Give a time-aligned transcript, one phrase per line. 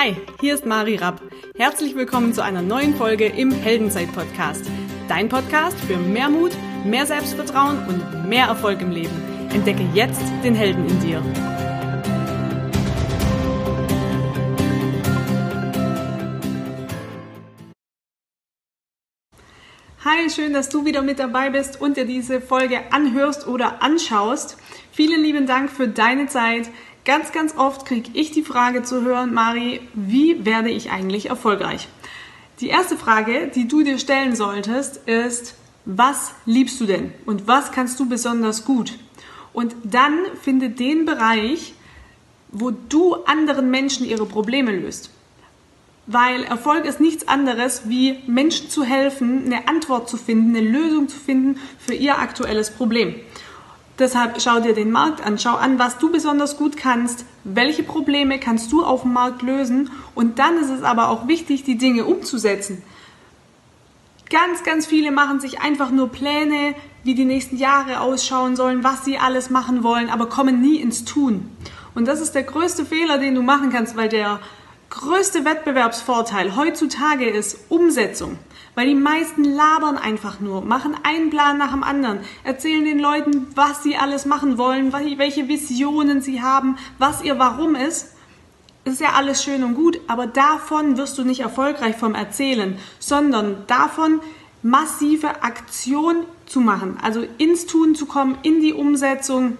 [0.00, 1.20] Hi, hier ist Mari Rapp.
[1.56, 4.64] Herzlich willkommen zu einer neuen Folge im Heldenzeit-Podcast.
[5.08, 6.52] Dein Podcast für mehr Mut,
[6.84, 9.48] mehr Selbstvertrauen und mehr Erfolg im Leben.
[9.52, 11.20] Entdecke jetzt den Helden in dir.
[20.04, 24.58] Hi, schön, dass du wieder mit dabei bist und dir diese Folge anhörst oder anschaust.
[24.92, 26.70] Vielen lieben Dank für deine Zeit.
[27.08, 31.88] Ganz, ganz oft kriege ich die Frage zu hören, Mari, wie werde ich eigentlich erfolgreich?
[32.60, 35.54] Die erste Frage, die du dir stellen solltest, ist,
[35.86, 38.98] was liebst du denn und was kannst du besonders gut?
[39.54, 41.72] Und dann finde den Bereich,
[42.48, 45.08] wo du anderen Menschen ihre Probleme löst.
[46.06, 51.08] Weil Erfolg ist nichts anderes, wie Menschen zu helfen, eine Antwort zu finden, eine Lösung
[51.08, 53.14] zu finden für ihr aktuelles Problem.
[53.98, 58.38] Deshalb schau dir den Markt an, schau an, was du besonders gut kannst, welche Probleme
[58.38, 62.04] kannst du auf dem Markt lösen und dann ist es aber auch wichtig, die Dinge
[62.04, 62.82] umzusetzen.
[64.30, 69.04] Ganz, ganz viele machen sich einfach nur Pläne, wie die nächsten Jahre ausschauen sollen, was
[69.04, 71.50] sie alles machen wollen, aber kommen nie ins Tun.
[71.94, 74.38] Und das ist der größte Fehler, den du machen kannst, weil der
[74.90, 78.38] größte Wettbewerbsvorteil heutzutage ist Umsetzung.
[78.74, 83.48] Weil die meisten labern einfach nur, machen einen Plan nach dem anderen, erzählen den Leuten,
[83.56, 88.14] was sie alles machen wollen, welche Visionen sie haben, was ihr Warum ist.
[88.84, 93.64] Ist ja alles schön und gut, aber davon wirst du nicht erfolgreich vom Erzählen, sondern
[93.66, 94.20] davon
[94.62, 99.58] massive Aktion zu machen, also ins Tun zu kommen, in die Umsetzung.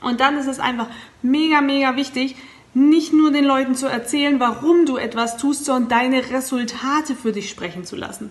[0.00, 0.88] Und dann ist es einfach
[1.22, 2.36] mega, mega wichtig,
[2.76, 7.48] nicht nur den Leuten zu erzählen, warum du etwas tust, sondern deine Resultate für dich
[7.48, 8.30] sprechen zu lassen.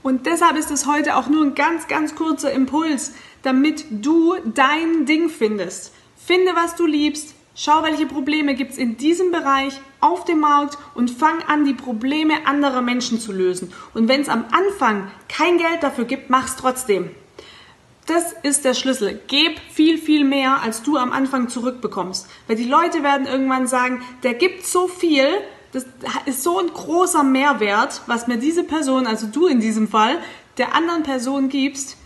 [0.00, 5.06] Und deshalb ist es heute auch nur ein ganz, ganz kurzer Impuls, damit du dein
[5.06, 5.92] Ding findest.
[6.16, 10.78] Finde, was du liebst, schau, welche Probleme gibt es in diesem Bereich auf dem Markt
[10.94, 13.72] und fang an, die Probleme anderer Menschen zu lösen.
[13.92, 17.10] Und wenn es am Anfang kein Geld dafür gibt, mach's trotzdem.
[18.10, 19.20] Das ist der Schlüssel.
[19.28, 22.26] Geb viel, viel mehr, als du am Anfang zurückbekommst.
[22.48, 25.28] Weil die Leute werden irgendwann sagen, der gibt so viel,
[25.70, 25.86] das
[26.26, 30.18] ist so ein großer Mehrwert, was mir diese Person, also du in diesem Fall,
[30.58, 31.98] der anderen Person gibst,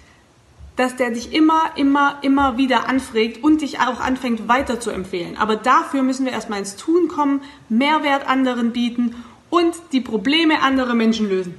[0.77, 5.39] dass der dich immer, immer, immer wieder anfragt und dich auch anfängt weiter zu empfehlen.
[5.39, 7.41] Aber dafür müssen wir erstmal ins Tun kommen,
[7.71, 11.55] Mehrwert anderen bieten und die Probleme anderer Menschen lösen.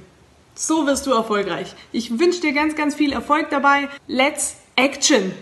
[0.58, 1.74] So wirst du erfolgreich.
[1.92, 3.90] Ich wünsche dir ganz, ganz viel Erfolg dabei.
[4.06, 5.32] Let's Action!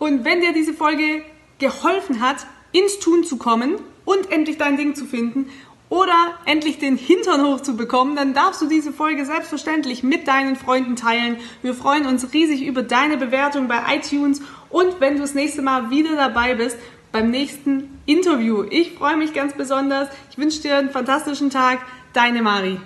[0.00, 1.22] Und wenn dir diese Folge
[1.58, 5.46] geholfen hat, ins Tun zu kommen und endlich dein Ding zu finden
[5.88, 11.36] oder endlich den Hintern hochzubekommen, dann darfst du diese Folge selbstverständlich mit deinen Freunden teilen.
[11.62, 15.90] Wir freuen uns riesig über deine Bewertung bei iTunes und wenn du das nächste Mal
[15.90, 16.76] wieder dabei bist
[17.12, 18.64] beim nächsten Interview.
[18.68, 20.08] Ich freue mich ganz besonders.
[20.32, 21.78] Ich wünsche dir einen fantastischen Tag.
[22.12, 22.80] Deine Mari.